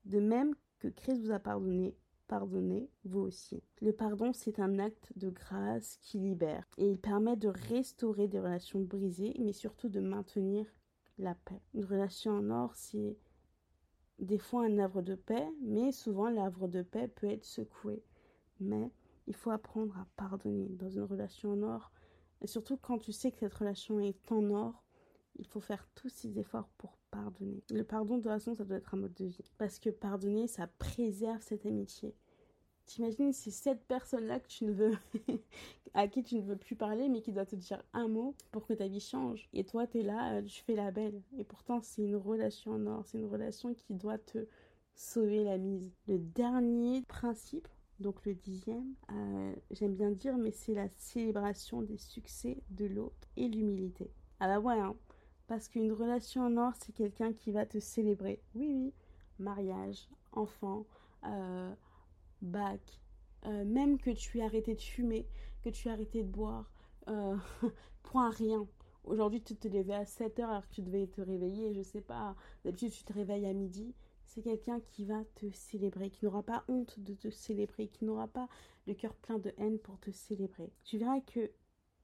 [0.04, 1.96] De même que Christ vous a pardonné,
[2.28, 3.60] pardonnez vous aussi.
[3.80, 8.38] Le pardon, c'est un acte de grâce qui libère et il permet de restaurer des
[8.38, 10.66] relations brisées, mais surtout de maintenir
[11.18, 11.60] la paix.
[11.74, 13.18] Une relation en or, c'est
[14.20, 18.04] des fois un havre de paix, mais souvent l'havre de paix peut être secoué.
[18.60, 18.92] Mais
[19.26, 21.90] il faut apprendre à pardonner dans une relation en or,
[22.40, 24.84] et surtout quand tu sais que cette relation est en or,
[25.38, 27.62] il faut faire tous ces efforts pour pardonner.
[27.70, 29.50] Le pardon, de toute façon, ça doit être un mode de vie.
[29.56, 32.14] Parce que pardonner, ça préserve cette amitié.
[32.86, 34.96] T'imagines, c'est cette personne-là que tu ne veux,
[35.94, 38.66] à qui tu ne veux plus parler, mais qui doit te dire un mot pour
[38.66, 39.48] que ta vie change.
[39.52, 41.22] Et toi, tu es là, euh, tu fais la belle.
[41.36, 43.04] Et pourtant, c'est une relation en or.
[43.06, 44.46] C'est une relation qui doit te
[44.94, 45.92] sauver la mise.
[46.06, 47.68] Le dernier principe,
[48.00, 53.28] donc le dixième, euh, j'aime bien dire, mais c'est la célébration des succès de l'autre
[53.36, 54.10] et l'humilité.
[54.40, 54.96] Ah bah ouais, hein,
[55.48, 58.40] parce qu'une relation en or, c'est quelqu'un qui va te célébrer.
[58.54, 58.92] Oui, oui.
[59.38, 60.84] Mariage, enfant,
[61.24, 61.74] euh,
[62.42, 62.80] bac,
[63.46, 65.26] euh, même que tu aies arrêté de fumer,
[65.62, 66.70] que tu aies arrêté de boire,
[67.08, 67.36] euh,
[68.02, 68.66] point rien.
[69.04, 72.02] Aujourd'hui, tu te levais à 7 heures alors que tu devais te réveiller, je sais
[72.02, 73.94] pas, d'habitude tu te réveilles à midi.
[74.26, 78.28] C'est quelqu'un qui va te célébrer, qui n'aura pas honte de te célébrer, qui n'aura
[78.28, 78.48] pas
[78.86, 80.70] le cœur plein de haine pour te célébrer.
[80.84, 81.50] Tu verras que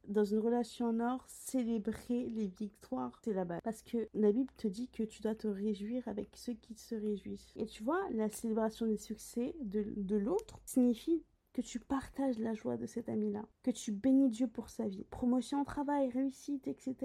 [0.09, 3.61] dans une relation en or, célébrer les victoires, c'est la base.
[3.63, 6.95] Parce que la Bible te dit que tu dois te réjouir avec ceux qui se
[6.95, 7.53] réjouissent.
[7.57, 12.77] Et tu vois, la célébration des succès de, l'autre signifie que tu partages la joie
[12.77, 16.97] de cet ami-là, que tu bénis Dieu pour sa vie, promotion au travail, réussite, etc.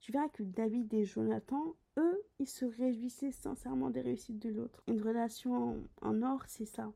[0.00, 4.82] Tu verras que David et Jonathan, eux, ils se réjouissaient sincèrement des réussites de l'autre.
[4.88, 6.92] Une relation en or, c'est ça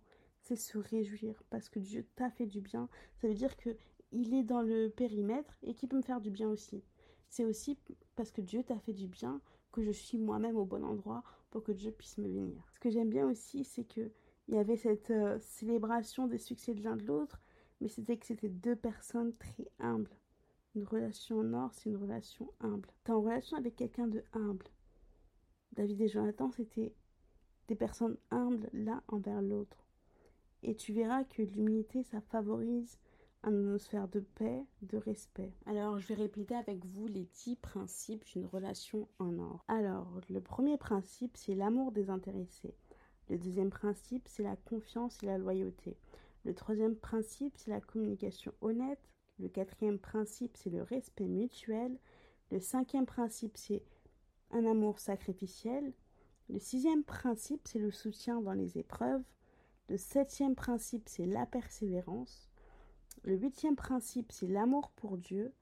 [0.49, 2.89] c'est se réjouir parce que Dieu t'a fait du bien.
[3.21, 3.77] Ça veut dire que
[4.13, 6.83] il est dans le périmètre et qui peut me faire du bien aussi.
[7.29, 7.79] C'est aussi
[8.17, 9.41] parce que Dieu t'a fait du bien
[9.73, 12.65] que je suis moi-même au bon endroit pour que Dieu puisse me bénir.
[12.73, 14.11] Ce que j'aime bien aussi, c'est que
[14.49, 17.39] il y avait cette euh, célébration des succès de l'un de l'autre,
[17.81, 20.17] mais c'était que c'était deux personnes très humbles.
[20.75, 22.89] Une relation en or, c'est une relation humble.
[23.05, 24.67] T'es en relation avec quelqu'un de humble.
[25.73, 26.95] David et Jonathan, c'était
[27.69, 29.85] des personnes humbles l'un envers l'autre.
[30.63, 32.99] Et tu verras que l'humilité, ça favorise
[33.43, 35.53] atmosphère de paix, de respect.
[35.67, 39.65] Alors, je vais répéter avec vous les dix principes d'une relation en or.
[39.69, 42.75] Alors, le premier principe, c'est l'amour désintéressé.
[43.29, 45.97] Le deuxième principe, c'est la confiance et la loyauté.
[46.45, 49.01] Le troisième principe, c'est la communication honnête.
[49.39, 51.99] Le quatrième principe, c'est le respect mutuel.
[52.51, 53.83] Le cinquième principe, c'est
[54.51, 55.93] un amour sacrificiel.
[56.49, 59.23] Le sixième principe, c'est le soutien dans les épreuves.
[59.89, 62.48] Le septième principe, c'est la persévérance.
[63.25, 65.53] Le huitième principe, c'est l'amour pour Dieu.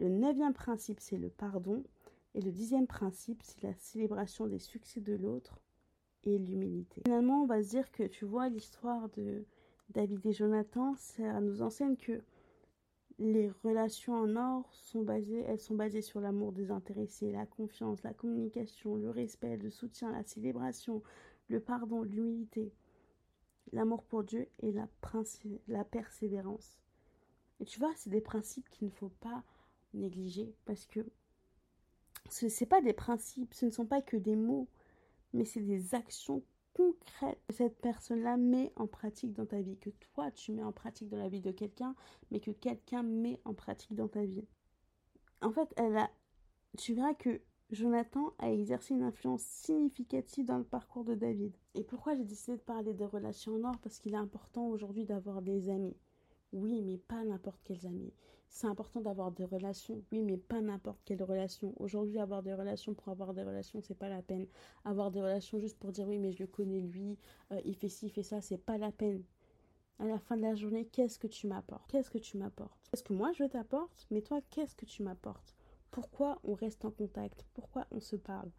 [0.00, 1.84] Le neuvième principe, c'est le pardon.
[2.34, 5.60] Et le dixième principe, c'est la célébration des succès de l'autre
[6.24, 7.02] et l'humilité.
[7.04, 9.44] Finalement, on va se dire que tu vois l'histoire de
[9.90, 12.22] David et Jonathan, ça nous enseigne que
[13.18, 18.12] les relations en or sont basées, elles sont basées sur l'amour désintéressé, la confiance, la
[18.12, 21.02] communication, le respect, le soutien, la célébration,
[21.48, 22.72] le pardon, l'humilité,
[23.72, 24.88] l'amour pour Dieu et la,
[25.68, 26.83] la persévérance.
[27.60, 29.42] Et tu vois, c'est des principes qu'il ne faut pas
[29.92, 31.00] négliger parce que
[32.30, 34.68] ce n'est pas des principes, ce ne sont pas que des mots,
[35.32, 36.42] mais c'est des actions
[36.74, 40.72] concrètes que cette personne-là met en pratique dans ta vie, que toi tu mets en
[40.72, 41.94] pratique dans la vie de quelqu'un,
[42.30, 44.46] mais que quelqu'un met en pratique dans ta vie.
[45.40, 46.10] En fait, elle a,
[46.78, 47.40] tu verras que
[47.70, 51.54] Jonathan a exercé une influence significative dans le parcours de David.
[51.74, 53.78] Et pourquoi j'ai décidé de parler des relations en or?
[53.82, 55.96] Parce qu'il est important aujourd'hui d'avoir des amis.
[56.54, 58.12] Oui, mais pas n'importe quels amis.
[58.48, 60.04] C'est important d'avoir des relations.
[60.12, 61.74] Oui, mais pas n'importe quelle relation.
[61.80, 64.46] Aujourd'hui, avoir des relations pour avoir des relations, c'est pas la peine.
[64.84, 67.18] Avoir des relations juste pour dire oui, mais je le connais lui,
[67.50, 69.24] euh, il fait ci, il fait ça, c'est pas la peine.
[69.98, 71.90] À la fin de la journée, qu'est-ce que tu m'apportes?
[71.90, 72.78] Qu'est-ce que tu m'apportes?
[72.90, 75.56] Qu'est-ce que moi je t'apporte Mais toi, qu'est-ce que tu m'apportes?
[75.90, 77.44] Pourquoi on reste en contact?
[77.54, 78.50] Pourquoi on se parle?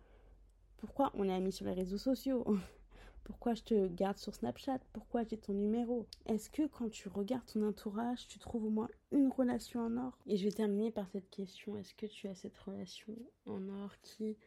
[0.78, 2.46] Pourquoi on est amis sur les réseaux sociaux?
[3.26, 4.80] Pourquoi je te garde sur Snapchat?
[4.94, 6.06] Pourquoi j'ai ton numéro?
[6.28, 10.18] Est-ce que quand tu regardes ton entourage, tu trouves au moins une relation en or?
[10.28, 11.76] Et je vais terminer par cette question.
[11.76, 13.16] Est-ce que tu as cette relation
[13.48, 14.38] en or qui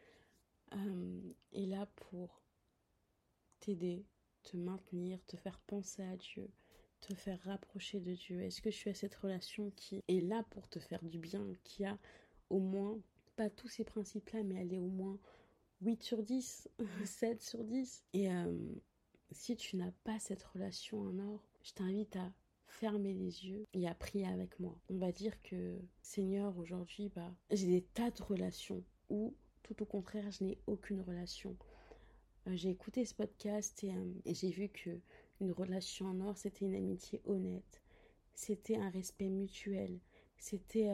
[0.73, 2.41] euh, est là pour
[3.59, 4.05] t'aider,
[4.43, 6.49] te maintenir, te faire penser à Dieu,
[7.01, 8.41] te faire rapprocher de Dieu?
[8.43, 11.83] Est-ce que tu as cette relation qui est là pour te faire du bien, qui
[11.83, 11.97] a
[12.49, 12.97] au moins,
[13.35, 15.19] pas tous ces principes-là, mais elle est au moins
[15.81, 16.69] 8 sur 10,
[17.05, 18.03] 7 sur 10.
[18.13, 18.57] Et euh,
[19.31, 22.31] si tu n'as pas cette relation en or, je t'invite à
[22.67, 24.77] fermer les yeux et à prier avec moi.
[24.89, 29.85] On va dire que Seigneur, aujourd'hui, bah, j'ai des tas de relations ou tout au
[29.85, 31.55] contraire, je n'ai aucune relation.
[32.47, 34.99] Euh, j'ai écouté ce podcast et, euh, et j'ai vu que
[35.41, 37.81] une relation en or, c'était une amitié honnête,
[38.33, 39.99] c'était un respect mutuel,
[40.37, 40.89] c'était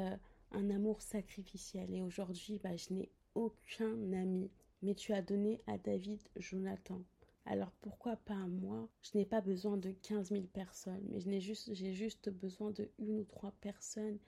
[0.51, 1.91] un amour sacrificiel.
[1.93, 4.51] Et aujourd'hui, bah, je n'ai aucun ami
[4.85, 7.01] mais tu as donné à David Jonathan.
[7.45, 8.87] Alors pourquoi pas à moi?
[9.01, 13.19] Je n'ai pas besoin de 15 000 personnes, mais j'ai juste, juste besoin de une
[13.19, 14.19] ou trois personnes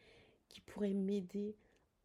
[0.50, 1.56] qui pourraient m'aider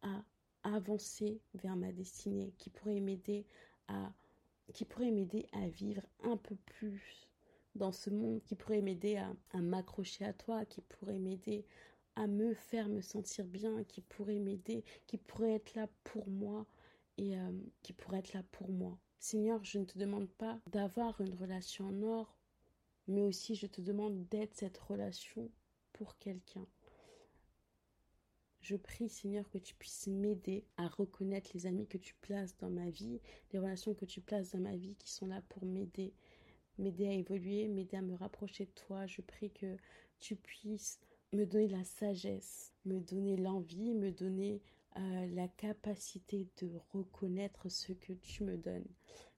[0.03, 0.23] à
[0.63, 3.45] avancer vers ma destinée, qui pourraient m'aider
[3.87, 4.13] à
[4.71, 7.27] qui pourraient m'aider à vivre un peu plus
[7.75, 11.65] dans ce monde, qui pourraient m'aider à, à m'accrocher à toi, qui pourraient m'aider
[12.15, 16.65] à me faire me sentir bien, qui pourraient m'aider, qui pourraient être là pour moi
[17.17, 17.51] et euh,
[17.81, 18.97] qui pourrait être là pour moi.
[19.19, 22.37] Seigneur, je ne te demande pas d'avoir une relation en or,
[23.07, 25.49] mais aussi je te demande d'être cette relation
[25.93, 26.67] pour quelqu'un.
[28.61, 32.69] Je prie, Seigneur, que tu puisses m'aider à reconnaître les amis que tu places dans
[32.69, 33.19] ma vie,
[33.51, 36.13] les relations que tu places dans ma vie qui sont là pour m'aider,
[36.77, 39.05] m'aider à évoluer, m'aider à me rapprocher de toi.
[39.05, 39.75] Je prie que
[40.21, 40.99] tu puisses
[41.33, 44.61] me donner la sagesse, me donner l'envie, me donner
[44.97, 48.87] euh, la capacité de reconnaître ce que tu me donnes.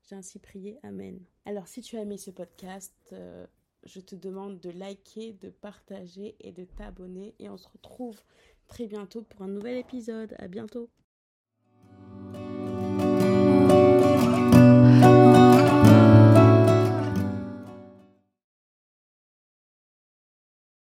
[0.03, 0.77] J'ai ainsi prié.
[0.83, 1.19] Amen.
[1.45, 3.45] Alors si tu as aimé ce podcast, euh,
[3.83, 7.35] je te demande de liker, de partager et de t'abonner.
[7.39, 8.19] Et on se retrouve
[8.67, 10.35] très bientôt pour un nouvel épisode.
[10.39, 10.89] À bientôt.